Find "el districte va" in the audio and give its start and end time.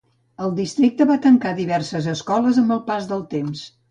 0.45-1.17